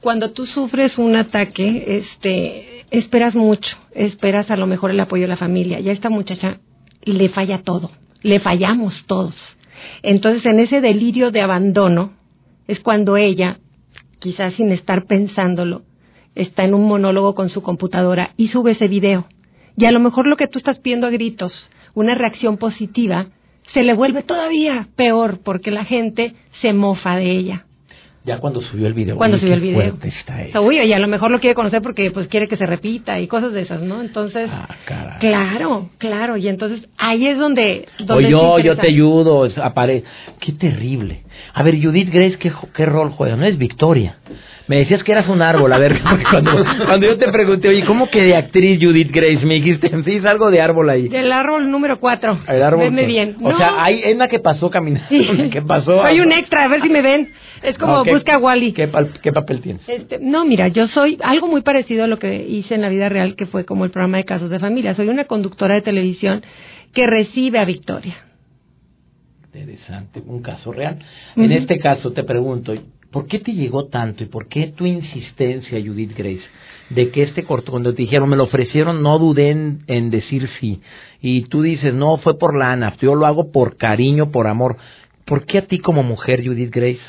[0.00, 5.28] cuando tú sufres un ataque, este, esperas mucho, esperas a lo mejor el apoyo de
[5.28, 5.80] la familia.
[5.80, 6.58] Y a esta muchacha
[7.02, 7.90] le falla todo,
[8.22, 9.34] le fallamos todos.
[10.02, 12.12] Entonces, en ese delirio de abandono
[12.66, 13.58] es cuando ella,
[14.20, 15.82] quizás sin estar pensándolo,
[16.34, 19.26] está en un monólogo con su computadora y sube ese video.
[19.76, 21.52] Y a lo mejor lo que tú estás pidiendo a gritos,
[21.94, 23.26] una reacción positiva,
[23.72, 27.66] se le vuelve todavía peor porque la gente se mofa de ella.
[28.24, 29.16] Ya cuando subió el video.
[29.16, 29.98] Cuando oye, subió el video.
[30.02, 30.62] está eso.
[30.62, 33.26] uy, y a lo mejor lo quiere conocer porque pues quiere que se repita y
[33.26, 34.00] cosas de esas, ¿no?
[34.00, 35.18] Entonces, Ah, caray.
[35.18, 40.04] claro, claro, y entonces ahí es donde, donde O yo, yo te ayudo, apare...
[40.40, 41.23] Qué terrible.
[41.52, 43.36] A ver, Judith Grace, ¿qué, ¿qué rol juega?
[43.36, 44.16] No es Victoria.
[44.66, 46.52] Me decías que eras un árbol, a ver, cuando,
[46.86, 49.44] cuando yo te pregunté, oye, ¿cómo que de actriz Judith Grace?
[49.44, 51.08] Me dijiste, sí, es algo de árbol ahí.
[51.08, 52.38] Del árbol número cuatro.
[52.48, 52.84] El árbol.
[52.84, 53.36] Venme bien.
[53.42, 53.58] O No.
[53.58, 55.06] sea, hay es una que pasó caminando.
[55.10, 55.26] Sí.
[55.52, 56.00] ¿Qué pasó?
[56.00, 57.28] Soy un extra, a ver si me ven.
[57.62, 58.08] Es como Ok.
[58.08, 58.72] busca a Wally.
[58.72, 59.86] ¿Qué, pal- qué papel tienes?
[59.86, 63.08] Este, no, mira, yo soy algo muy parecido a lo que hice en la vida
[63.10, 64.94] real, que fue como el programa de casos de familia.
[64.94, 66.42] Soy una conductora de televisión
[66.94, 68.16] que recibe a Victoria.
[69.54, 70.98] Interesante, un caso real.
[71.36, 72.74] En este caso te pregunto,
[73.12, 76.42] ¿por qué te llegó tanto y por qué tu insistencia, Judith Grace,
[76.90, 80.48] de que este corto, cuando te dijeron, me lo ofrecieron, no dudé en, en decir
[80.58, 80.80] sí?
[81.20, 84.76] Y tú dices, no, fue por lana, yo lo hago por cariño, por amor.
[85.24, 87.00] ¿Por qué a ti como mujer, Judith Grace,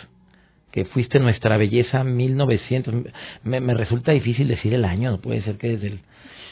[0.72, 2.94] que fuiste nuestra belleza 1900,
[3.44, 6.00] me, me resulta difícil decir el año, no puede ser que desde el...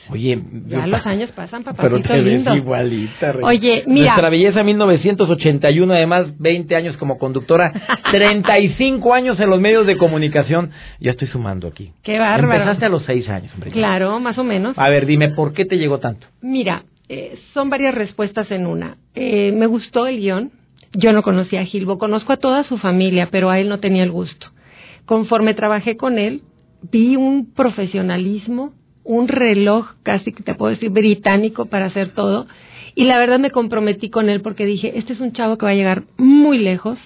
[0.09, 0.37] Oye,
[0.67, 2.55] Ya los años pasan, pero papacito te ves lindo.
[2.55, 3.31] igualita.
[3.31, 3.43] Rey.
[3.43, 4.07] Oye, mira.
[4.07, 7.71] Nuestra belleza 1981, además 20 años como conductora,
[8.11, 10.71] 35 años en los medios de comunicación.
[10.99, 11.91] Ya estoy sumando aquí.
[12.03, 12.53] Qué bárbaro.
[12.61, 13.71] Empezaste a los 6 años, hombre.
[13.71, 14.77] Claro, más o menos.
[14.77, 16.27] A ver, dime, ¿por qué te llegó tanto?
[16.41, 18.97] Mira, eh, son varias respuestas en una.
[19.15, 20.51] Eh, me gustó el guion.
[20.93, 24.03] Yo no conocía a Gilbo, conozco a toda su familia, pero a él no tenía
[24.03, 24.47] el gusto.
[25.05, 26.41] Conforme trabajé con él,
[26.91, 32.47] vi un profesionalismo, un reloj casi que te puedo decir británico para hacer todo.
[32.95, 35.71] Y la verdad me comprometí con él porque dije, este es un chavo que va
[35.71, 36.97] a llegar muy lejos,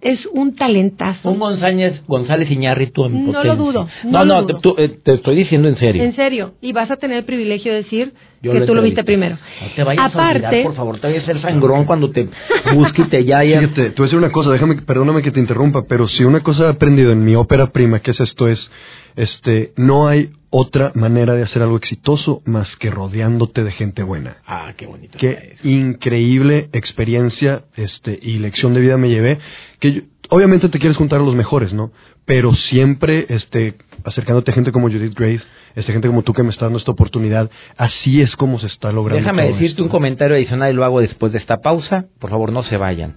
[0.00, 1.30] es un talentazo.
[1.30, 4.60] Un González, González Iñárritu en No lo dudo, No, no no, lo te, dudo.
[4.62, 6.02] tú, eh, te estoy diciendo en serio.
[6.02, 8.12] En serio, y vas a tener el privilegio de decir
[8.42, 9.36] Yo que tú lo viste primero.
[9.62, 10.98] No te vayas a Aparte, olvidar, por favor.
[10.98, 12.28] Te voy a hacer sangrón cuando te
[12.74, 15.40] busque y te ya Fíjate, te voy a decir una cosa, déjame, perdóname que te
[15.40, 18.58] interrumpa, pero si una cosa he aprendido en mi ópera prima, que es esto, es,
[19.16, 24.36] este, no hay otra manera de hacer algo exitoso más que rodeándote de gente buena.
[24.46, 25.18] Ah, qué bonito.
[25.18, 29.38] Qué increíble experiencia, este, y lección de vida me llevé,
[29.80, 31.90] que yo- obviamente te quieres juntar a los mejores, ¿no?
[32.24, 35.42] Pero siempre, este, acercándote a gente como Judith Grace,
[35.74, 38.92] este, gente como tú que me está dando esta oportunidad, así es como se está
[38.92, 39.82] logrando Déjame todo decirte esto.
[39.82, 42.04] un comentario adicional y lo hago después de esta pausa.
[42.20, 43.16] Por favor, no se vayan.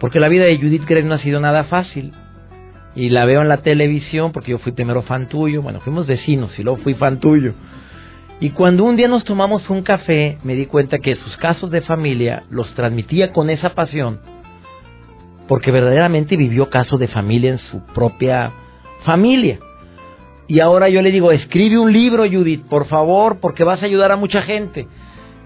[0.00, 2.12] Porque la vida de Judith Grace no ha sido nada fácil.
[2.98, 5.62] Y la veo en la televisión porque yo fui primero fan tuyo.
[5.62, 7.54] Bueno, fuimos vecinos y luego fui fan tuyo.
[8.40, 11.80] Y cuando un día nos tomamos un café, me di cuenta que sus casos de
[11.80, 14.18] familia los transmitía con esa pasión.
[15.46, 18.50] Porque verdaderamente vivió casos de familia en su propia
[19.04, 19.60] familia.
[20.48, 24.10] Y ahora yo le digo, escribe un libro, Judith, por favor, porque vas a ayudar
[24.10, 24.88] a mucha gente.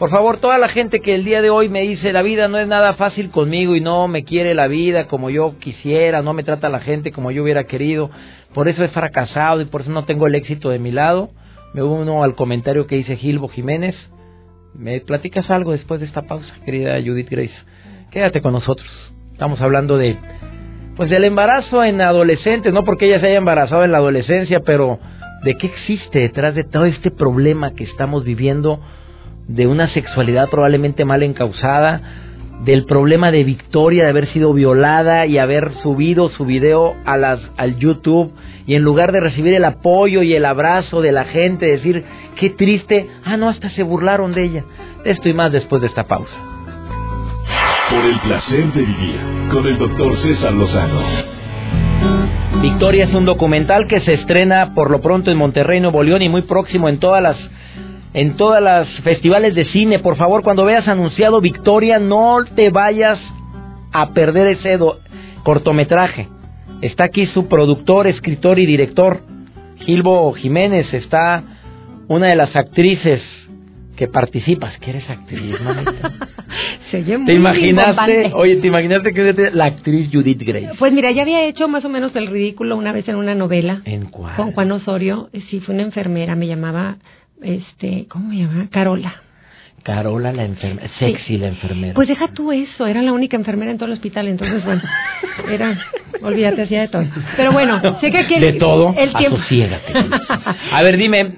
[0.03, 2.59] Por favor, toda la gente que el día de hoy me dice, la vida no
[2.59, 6.43] es nada fácil conmigo y no me quiere la vida como yo quisiera, no me
[6.43, 8.11] trata la gente como yo hubiera querido,
[8.53, 11.31] por eso he fracasado y por eso no tengo el éxito de mi lado.
[11.73, 13.95] Me uno al comentario que dice Gilbo Jiménez.
[14.75, 17.55] ¿Me platicas algo después de esta pausa, querida Judith Grace?
[18.11, 18.89] Quédate con nosotros.
[19.31, 20.17] Estamos hablando de
[20.97, 24.99] pues del embarazo en adolescentes, no porque ella se haya embarazado en la adolescencia, pero
[25.45, 28.81] de qué existe detrás de todo este problema que estamos viviendo
[29.49, 32.01] de una sexualidad probablemente mal encausada,
[32.65, 37.41] del problema de Victoria de haber sido violada y haber subido su video a las
[37.57, 38.33] al YouTube
[38.67, 42.05] y en lugar de recibir el apoyo y el abrazo de la gente decir
[42.39, 44.65] qué triste, ah no, hasta se burlaron de ella.
[45.05, 46.35] Esto y más después de esta pausa.
[47.91, 51.01] Por el placer de vivir con el doctor César Lozano.
[52.63, 56.29] Victoria es un documental que se estrena por lo pronto en Monterrey, Nuevo León y
[56.29, 57.37] muy próximo en todas las
[58.15, 59.99] en todas las festivales de cine.
[59.99, 63.19] Por favor, cuando veas anunciado Victoria, no te vayas
[63.93, 64.99] a perder ese do-
[65.43, 66.29] cortometraje.
[66.81, 69.21] Está aquí su productor, escritor y director,
[69.81, 70.93] Gilbo Jiménez.
[70.93, 71.43] Está
[72.09, 73.21] una de las actrices
[73.97, 76.13] que participas, que eres actriz, mamita.
[76.91, 80.71] Se oye muy ¿Te imaginaste, oye, te imaginaste que era la actriz Judith Grace?
[80.79, 83.81] Pues mira, ya había hecho más o menos el ridículo una vez en una novela
[83.85, 84.35] ¿En cuál?
[84.37, 85.29] con Juan Osorio.
[85.51, 86.97] Sí, fue una enfermera, me llamaba,
[87.43, 88.69] este, ¿cómo me llamaba?
[88.71, 89.15] Carola.
[89.83, 91.95] Carola la enfermera, sexy la enfermera.
[91.95, 94.83] Pues deja tú eso, era la única enfermera en todo el hospital, entonces bueno,
[95.51, 95.77] era,
[96.23, 97.05] olvídate, hacía de todo.
[97.37, 99.39] Pero bueno, sé que aquí el, de todo, el tiempo...
[100.73, 101.33] A ver, dime,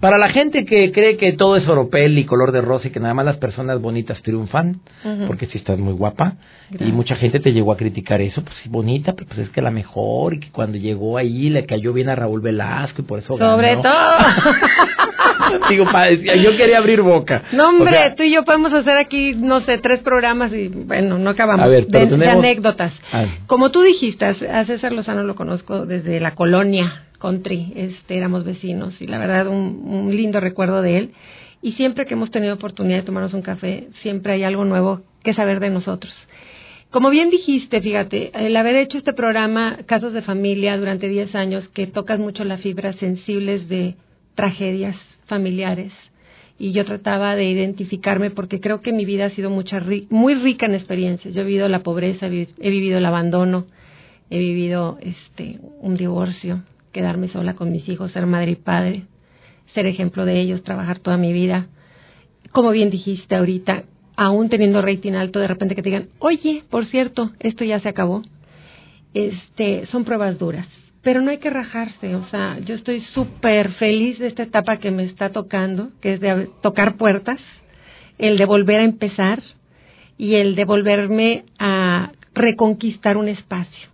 [0.00, 3.00] para la gente que cree que todo es oropel y color de rosa y que
[3.00, 4.80] nada más las personas bonitas triunfan,
[5.26, 6.36] porque si estás muy guapa,
[6.80, 9.60] y mucha gente te llegó a criticar eso, pues sí, bonita, pero pues es que
[9.60, 13.18] la mejor, y que cuando llegó ahí le cayó bien a Raúl Velasco y por
[13.18, 13.82] eso Sobre ganó.
[13.82, 13.92] todo.
[15.70, 15.84] Digo,
[16.42, 17.44] yo quería abrir boca.
[17.52, 20.68] No, hombre, O sea, tú y yo podemos hacer aquí, no sé, tres programas y,
[20.68, 21.64] bueno, no acabamos.
[21.64, 22.92] A ver, pero de, de tenemos- anécdotas.
[23.12, 23.26] Ah.
[23.46, 28.94] Como tú dijiste, a César Lozano lo conozco desde la colonia country, este, éramos vecinos
[29.00, 31.10] y la verdad un, un lindo recuerdo de él.
[31.62, 35.34] Y siempre que hemos tenido oportunidad de tomarnos un café, siempre hay algo nuevo que
[35.34, 36.12] saber de nosotros.
[36.90, 41.68] Como bien dijiste, fíjate, el haber hecho este programa Casos de Familia durante 10 años,
[41.70, 43.96] que tocas mucho las fibras sensibles de
[44.34, 45.92] tragedias familiares,
[46.58, 50.66] y yo trataba de identificarme porque creo que mi vida ha sido mucha, muy rica
[50.66, 51.34] en experiencias.
[51.34, 53.66] Yo he vivido la pobreza, he vivido el abandono,
[54.30, 56.62] he vivido este un divorcio,
[56.92, 59.02] quedarme sola con mis hijos, ser madre y padre,
[59.74, 61.66] ser ejemplo de ellos, trabajar toda mi vida.
[62.52, 63.84] Como bien dijiste ahorita,
[64.16, 67.88] aún teniendo rating alto, de repente que te digan, oye, por cierto, esto ya se
[67.90, 68.22] acabó.
[69.12, 70.66] Este, son pruebas duras,
[71.06, 72.16] pero no hay que rajarse.
[72.16, 76.20] O sea, yo estoy súper feliz de esta etapa que me está tocando, que es
[76.20, 77.38] de tocar puertas,
[78.18, 79.40] el de volver a empezar
[80.18, 83.88] y el de volverme a reconquistar un espacio,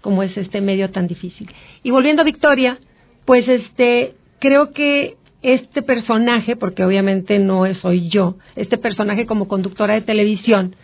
[0.00, 1.50] como es este medio tan difícil.
[1.82, 2.78] Y volviendo a Victoria,
[3.26, 9.92] pues este, creo que este personaje, porque obviamente no soy yo, este personaje como conductora
[9.92, 10.76] de televisión,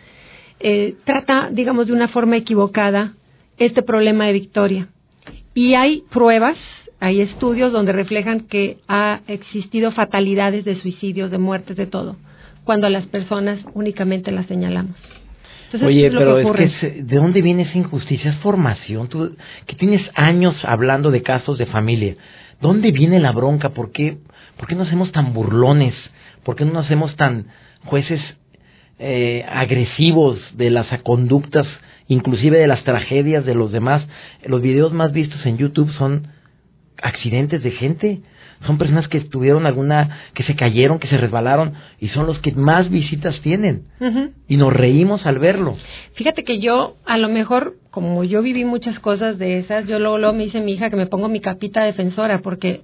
[0.59, 3.13] eh, trata, digamos, de una forma equivocada
[3.57, 4.89] este problema de Victoria.
[5.55, 6.57] Y hay pruebas,
[6.99, 12.17] hay estudios donde reflejan que ha existido fatalidades de suicidios, de muertes, de todo,
[12.65, 14.97] cuando a las personas únicamente las señalamos.
[15.65, 18.31] Entonces, Oye, es pero que es que ¿de dónde viene esa injusticia?
[18.31, 19.07] Es formación.
[19.07, 22.15] Tú que tienes años hablando de casos de familia.
[22.61, 23.69] ¿Dónde viene la bronca?
[23.69, 24.17] ¿Por qué,
[24.57, 25.93] por qué no hacemos tan burlones?
[26.43, 27.47] ¿Por qué no nos hacemos tan
[27.85, 28.21] jueces
[28.99, 31.67] eh, agresivos de las conductas,
[32.07, 34.07] inclusive de las tragedias de los demás?
[34.45, 36.27] Los videos más vistos en YouTube son
[37.01, 38.21] accidentes de gente.
[38.65, 42.53] Son personas que tuvieron alguna, que se cayeron, que se resbalaron, y son los que
[42.53, 43.83] más visitas tienen.
[44.47, 45.75] Y nos reímos al verlo.
[46.13, 50.17] Fíjate que yo, a lo mejor, como yo viví muchas cosas de esas, yo luego,
[50.17, 52.81] luego me dice mi hija que me pongo mi capita defensora porque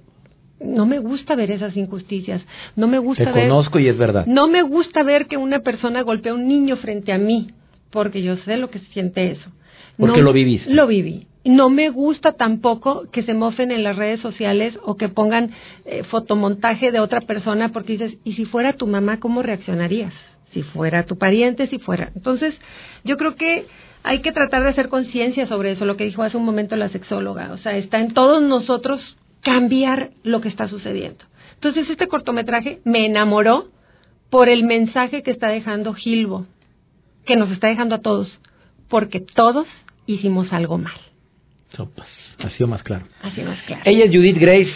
[0.60, 2.42] no me gusta ver esas injusticias.
[2.76, 3.48] No me gusta Te ver.
[3.48, 4.26] conozco y es verdad.
[4.26, 7.48] No me gusta ver que una persona golpea a un niño frente a mí,
[7.92, 9.48] porque yo sé lo que se siente eso.
[9.96, 10.70] Porque No- lo viviste.
[10.72, 11.26] Lo viví.
[11.44, 15.50] No me gusta tampoco que se mofen en las redes sociales o que pongan
[15.84, 20.12] eh, fotomontaje de otra persona porque dices, ¿y si fuera tu mamá, cómo reaccionarías?
[20.52, 22.10] Si fuera tu pariente, si fuera.
[22.14, 22.54] Entonces,
[23.04, 23.66] yo creo que
[24.04, 26.88] hay que tratar de hacer conciencia sobre eso, lo que dijo hace un momento la
[26.90, 27.52] sexóloga.
[27.52, 29.00] O sea, está en todos nosotros
[29.42, 31.24] cambiar lo que está sucediendo.
[31.54, 33.66] Entonces, este cortometraje me enamoró
[34.30, 36.46] por el mensaje que está dejando Gilbo,
[37.26, 38.28] que nos está dejando a todos,
[38.88, 39.66] porque todos
[40.06, 40.94] hicimos algo mal.
[41.76, 42.08] Sopas.
[42.44, 43.04] Ha sido más claro.
[43.22, 43.82] Así más claro.
[43.84, 44.72] Ella es Judith Grace,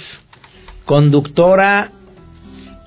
[0.85, 1.91] conductora,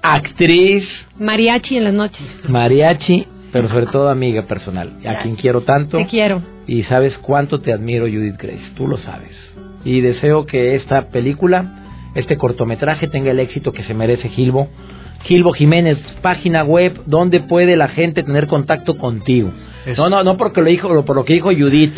[0.02, 0.84] actriz,
[1.18, 2.26] Mariachi en las noches.
[2.48, 4.88] mariachi, pero sobre todo amiga personal.
[4.90, 5.24] A Gracias.
[5.24, 5.98] quien quiero tanto.
[5.98, 6.42] Te quiero.
[6.68, 8.72] Y sabes cuánto te admiro, Judith Grace.
[8.76, 9.32] Tú lo sabes.
[9.84, 14.70] Y deseo que esta película, este cortometraje, tenga el éxito que se merece Gilbo.
[15.24, 19.52] Gilbo Jiménez, página web, donde puede la gente tener contacto contigo.
[19.98, 21.94] No, no, no porque lo dijo, por lo que dijo Judith,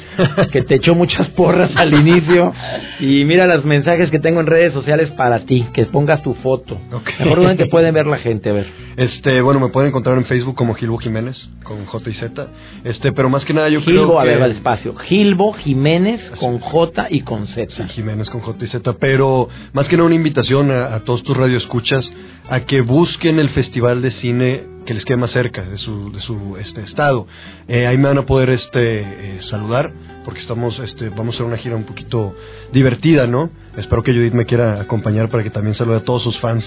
[0.52, 2.54] que te echó muchas porras al inicio.
[3.00, 6.78] Y mira los mensajes que tengo en redes sociales para ti, que pongas tu foto.
[6.92, 7.10] Ok.
[7.20, 8.68] Mejor donde te pueden ver la gente, a ver.
[8.96, 12.48] Este, bueno, me pueden encontrar en Facebook como Gilbo Jiménez, con J y Z.
[12.84, 14.30] Este, pero más que nada yo Gilbo, creo a que...
[14.30, 14.96] ver, va despacio.
[14.96, 17.74] Gilbo Jiménez con J y con Z.
[17.76, 21.24] Sí, Jiménez con J y Z, pero más que nada una invitación a, a todos
[21.24, 22.08] tus radioescuchas
[22.52, 26.20] a que busquen el festival de cine que les quede más cerca de su, de
[26.22, 27.26] su este estado.
[27.68, 29.92] Eh, ahí me van a poder este eh, saludar
[30.26, 32.36] porque estamos este vamos a hacer una gira un poquito
[32.74, 33.50] divertida, ¿no?
[33.78, 36.64] Espero que Judith me quiera acompañar para que también salude a todos sus fans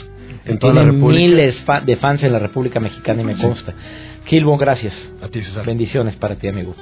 [0.46, 1.20] en toda la República.
[1.26, 3.74] miles fa- de fans en la República Mexicana y me consta.
[4.26, 4.94] Gilbo, gracias.
[5.22, 5.66] A ti, César.
[5.66, 6.74] Bendiciones para ti, amigo.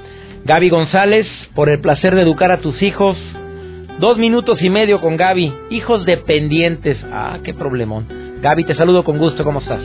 [0.45, 3.17] Gaby González, por el placer de educar a tus hijos.
[4.01, 5.53] Dos minutos y medio con Gaby.
[5.71, 6.97] Hijos dependientes.
[7.13, 8.07] Ah, qué problemón.
[8.43, 9.81] Gaby, te saludo con gusto, ¿cómo estás?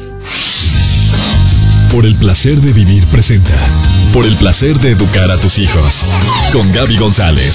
[1.91, 3.53] Por el placer de vivir presenta.
[4.11, 5.93] Por el placer de educar a tus hijos.
[6.53, 7.53] Con Gaby González.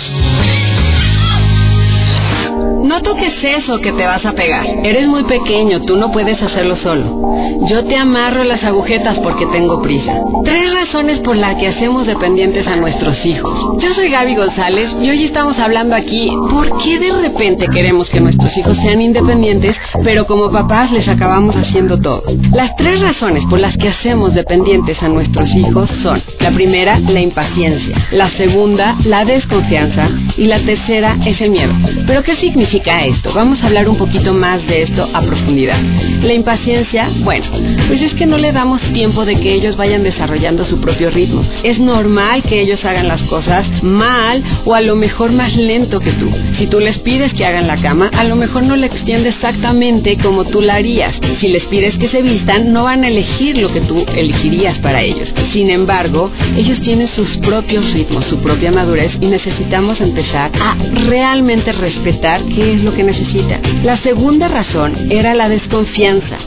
[2.92, 4.66] No toques eso que te vas a pegar.
[4.84, 7.66] Eres muy pequeño, tú no puedes hacerlo solo.
[7.66, 10.20] Yo te amarro las agujetas porque tengo prisa.
[10.44, 13.82] Tres razones por las que hacemos dependientes a nuestros hijos.
[13.82, 18.20] Yo soy Gaby González y hoy estamos hablando aquí por qué de repente queremos que
[18.20, 19.74] nuestros hijos sean independientes,
[20.04, 22.24] pero como papás les acabamos haciendo todo.
[22.52, 27.20] Las tres razones por las que hacemos dependientes a nuestros hijos son, la primera, la
[27.20, 31.72] impaciencia, la segunda, la desconfianza y la tercera es el miedo.
[32.06, 32.81] ¿Pero qué significa?
[32.90, 33.32] Esto?
[33.32, 35.80] Vamos a hablar un poquito más de esto a profundidad.
[36.22, 37.46] La impaciencia, bueno,
[37.88, 41.42] pues es que no le damos tiempo de que ellos vayan desarrollando su propio ritmo.
[41.62, 46.12] Es normal que ellos hagan las cosas mal o a lo mejor más lento que
[46.12, 46.30] tú.
[46.58, 50.16] Si tú les pides que hagan la cama, a lo mejor no le extiende exactamente
[50.18, 51.14] como tú la harías.
[51.40, 55.02] Si les pides que se vistan, no van a elegir lo que tú elegirías para
[55.02, 55.32] ellos.
[55.52, 61.72] Sin embargo, ellos tienen sus propios ritmos, su propia madurez y necesitamos empezar a realmente
[61.72, 63.60] respetar que es lo que necesita.
[63.84, 66.38] La segunda razón era la desconfianza.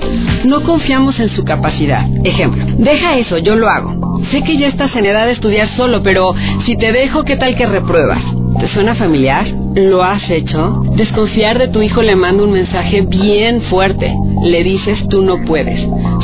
[0.44, 2.06] No confiamos en su capacidad.
[2.24, 4.22] Ejemplo, deja eso, yo lo hago.
[4.32, 6.34] Sé que ya estás en edad de estudiar solo, pero
[6.66, 8.22] si te dejo, ¿qué tal que repruebas?
[8.60, 9.46] ¿Te suena familiar?
[9.76, 10.84] ¿Lo has hecho?
[10.96, 14.14] Desconfiar de tu hijo le manda un mensaje bien fuerte.
[14.44, 15.80] Le dices tú no puedes.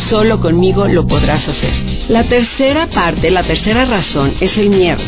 [0.10, 1.74] Solo conmigo lo podrás hacer.
[2.08, 5.02] La tercera parte, la tercera razón es el miedo.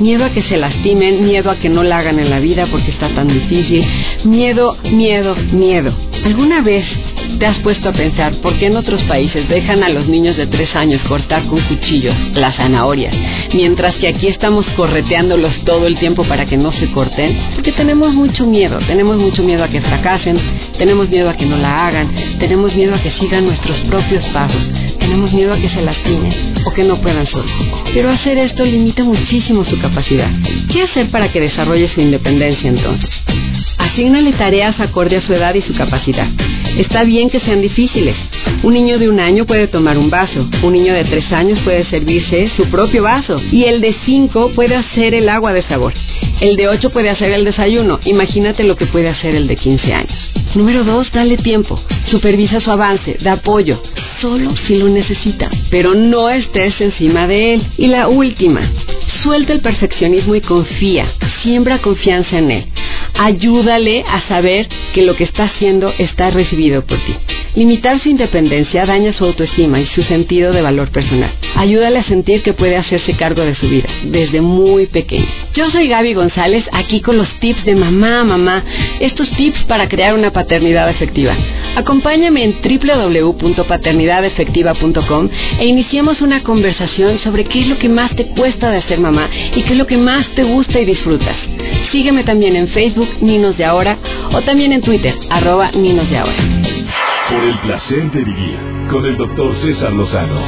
[0.00, 2.90] Miedo a que se lastimen, miedo a que no la hagan en la vida porque
[2.90, 3.84] está tan difícil.
[4.24, 5.94] Miedo, miedo, miedo.
[6.24, 6.86] ¿Alguna vez
[7.38, 10.46] te has puesto a pensar por qué en otros países dejan a los niños de
[10.46, 13.14] tres años cortar con cuchillos las zanahorias,
[13.52, 17.36] mientras que aquí estamos correteándolos todo el tiempo para que no se corten?
[17.54, 20.38] Porque tenemos mucho miedo, tenemos mucho miedo a que fracasen,
[20.78, 24.68] tenemos miedo a que no la hagan, tenemos miedo a que sigan nuestros propios pasos,
[25.14, 27.52] tenemos miedo a que se lastimen o que no puedan solos.
[27.94, 30.28] Pero hacer esto limita muchísimo su capacidad.
[30.72, 33.10] ¿Qué hacer para que desarrolle su independencia entonces?
[33.94, 36.26] Asignale tareas acorde a su edad y su capacidad.
[36.76, 38.16] Está bien que sean difíciles.
[38.64, 41.84] Un niño de un año puede tomar un vaso, un niño de tres años puede
[41.84, 45.94] servirse su propio vaso y el de cinco puede hacer el agua de sabor.
[46.40, 48.00] El de ocho puede hacer el desayuno.
[48.04, 50.32] Imagínate lo que puede hacer el de 15 años.
[50.56, 51.80] Número dos, dale tiempo.
[52.06, 53.80] Supervisa su avance, da apoyo.
[54.20, 55.48] Solo si lo necesita.
[55.70, 57.66] Pero no estés encima de él.
[57.78, 58.72] Y la última,
[59.22, 61.12] suelta el perfeccionismo y confía.
[61.42, 62.64] Siembra confianza en él.
[63.14, 67.33] Ayúdale a saber que lo que está haciendo está recibido por ti.
[67.54, 71.30] Limitar su independencia daña su autoestima y su sentido de valor personal.
[71.54, 75.28] Ayúdale a sentir que puede hacerse cargo de su vida desde muy pequeño.
[75.54, 78.64] Yo soy Gaby González, aquí con los tips de mamá, mamá.
[78.98, 81.36] Estos tips para crear una paternidad efectiva.
[81.76, 85.28] Acompáñame en www.paternidadefectiva.com
[85.60, 89.30] e iniciemos una conversación sobre qué es lo que más te cuesta de ser mamá
[89.54, 91.36] y qué es lo que más te gusta y disfrutas.
[91.92, 93.96] Sígueme también en Facebook, Ninos de Ahora,
[94.32, 96.73] o también en Twitter, arroba Ninos de Ahora.
[97.34, 98.56] Por el placer de vivir
[98.88, 100.40] con el doctor César Lozano.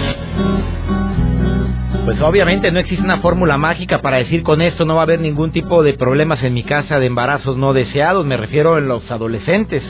[2.05, 5.19] Pues obviamente no existe una fórmula mágica para decir con esto no va a haber
[5.19, 9.11] ningún tipo de problemas en mi casa de embarazos no deseados, me refiero en los
[9.11, 9.83] adolescentes.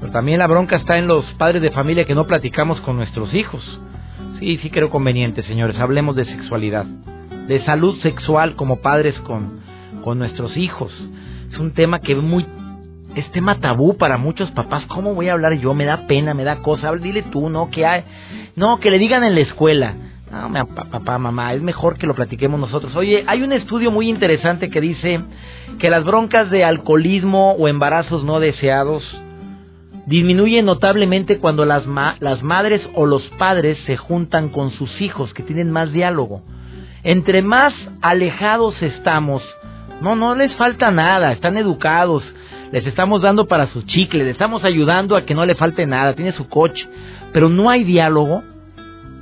[0.00, 3.32] Pero también la bronca está en los padres de familia que no platicamos con nuestros
[3.32, 3.62] hijos.
[4.40, 6.84] Sí, sí creo conveniente, señores, hablemos de sexualidad,
[7.46, 9.60] de salud sexual como padres con,
[10.02, 10.92] con nuestros hijos.
[11.52, 12.44] Es un tema que muy
[13.14, 14.84] es tema tabú para muchos papás.
[14.86, 15.74] ¿Cómo voy a hablar yo?
[15.74, 16.92] Me da pena, me da cosa.
[16.92, 17.70] Dile tú, ¿no?
[17.70, 18.04] Que hay,
[18.56, 19.94] no, que le digan en la escuela.
[20.30, 22.96] No, papá, mamá, es mejor que lo platiquemos nosotros.
[22.96, 25.20] Oye, hay un estudio muy interesante que dice
[25.78, 29.02] que las broncas de alcoholismo o embarazos no deseados
[30.06, 31.84] disminuyen notablemente cuando las,
[32.20, 36.42] las madres o los padres se juntan con sus hijos, que tienen más diálogo.
[37.04, 39.42] Entre más alejados estamos,
[40.00, 42.24] no, no les falta nada, están educados,
[42.72, 46.14] les estamos dando para su chicle, le estamos ayudando a que no le falte nada,
[46.14, 46.88] tiene su coche,
[47.32, 48.42] pero no hay diálogo,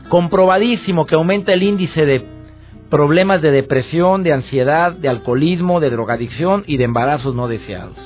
[0.09, 2.25] comprobadísimo que aumenta el índice de
[2.89, 7.97] problemas de depresión, de ansiedad, de alcoholismo, de drogadicción y de embarazos no deseados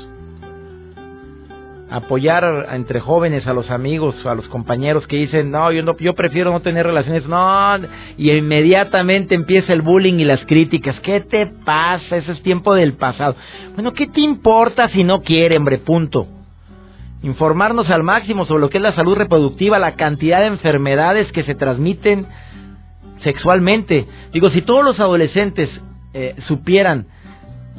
[1.94, 6.14] apoyar entre jóvenes a los amigos, a los compañeros que dicen, no, yo, no, yo
[6.14, 7.76] prefiero no tener relaciones, no,
[8.18, 12.16] y inmediatamente empieza el bullying y las críticas, ¿qué te pasa?
[12.16, 13.36] Ese es tiempo del pasado.
[13.74, 15.78] Bueno, ¿qué te importa si no quiere, hombre?
[15.78, 16.26] Punto.
[17.22, 21.44] Informarnos al máximo sobre lo que es la salud reproductiva, la cantidad de enfermedades que
[21.44, 22.26] se transmiten
[23.22, 24.04] sexualmente.
[24.32, 25.70] Digo, si todos los adolescentes
[26.12, 27.06] eh, supieran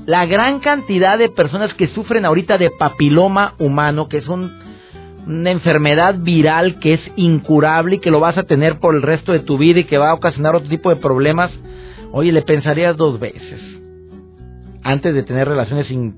[0.06, 4.66] la gran cantidad de personas que sufren ahorita de papiloma humano, que es un
[5.28, 9.32] una enfermedad viral que es incurable y que lo vas a tener por el resto
[9.32, 11.52] de tu vida y que va a ocasionar otro tipo de problemas,
[12.12, 13.60] oye, le pensarías dos veces
[14.84, 16.16] antes de tener relaciones sin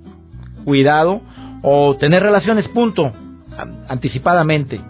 [0.65, 1.21] cuidado
[1.61, 3.13] o tener relaciones, punto,
[3.88, 4.81] anticipadamente.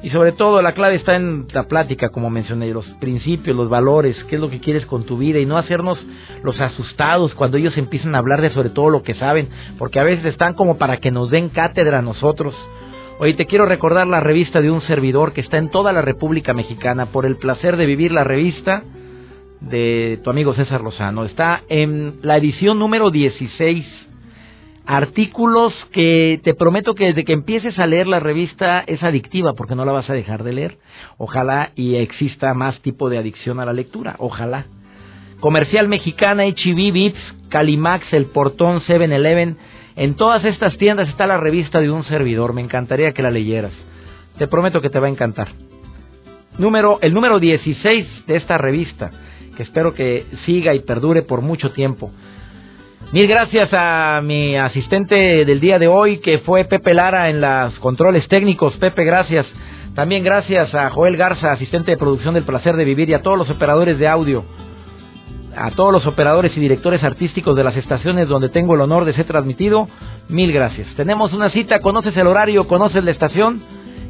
[0.00, 4.16] Y sobre todo la clave está en la plática, como mencioné, los principios, los valores,
[4.28, 5.98] qué es lo que quieres con tu vida y no hacernos
[6.44, 10.04] los asustados cuando ellos empiezan a hablar de sobre todo lo que saben, porque a
[10.04, 12.54] veces están como para que nos den cátedra a nosotros.
[13.18, 16.54] Hoy te quiero recordar la revista de un servidor que está en toda la República
[16.54, 18.84] Mexicana, por el placer de vivir la revista
[19.60, 21.24] de tu amigo César Lozano.
[21.24, 24.07] Está en la edición número 16
[24.88, 29.74] artículos que te prometo que desde que empieces a leer la revista es adictiva porque
[29.74, 30.78] no la vas a dejar de leer.
[31.18, 34.16] Ojalá y exista más tipo de adicción a la lectura.
[34.18, 34.64] Ojalá.
[35.40, 37.20] Comercial Mexicana, HB, Vips,
[37.50, 39.58] Calimax, El Portón, 7-Eleven.
[39.94, 42.54] En todas estas tiendas está la revista de un servidor.
[42.54, 43.74] Me encantaría que la leyeras.
[44.38, 45.48] Te prometo que te va a encantar.
[46.56, 49.10] Número, el número 16 de esta revista,
[49.54, 52.10] que espero que siga y perdure por mucho tiempo.
[53.10, 57.72] Mil gracias a mi asistente del día de hoy, que fue Pepe Lara en los
[57.78, 58.76] controles técnicos.
[58.76, 59.46] Pepe, gracias.
[59.94, 63.38] También gracias a Joel Garza, asistente de producción del Placer de Vivir, y a todos
[63.38, 64.44] los operadores de audio,
[65.56, 69.14] a todos los operadores y directores artísticos de las estaciones donde tengo el honor de
[69.14, 69.88] ser transmitido.
[70.28, 70.86] Mil gracias.
[70.94, 73.62] Tenemos una cita, conoces el horario, conoces la estación.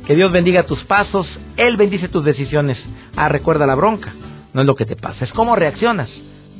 [0.08, 1.24] Que Dios bendiga tus pasos,
[1.56, 2.76] Él bendice tus decisiones.
[3.14, 4.12] Ah, recuerda la bronca,
[4.54, 6.10] no es lo que te pasa, es cómo reaccionas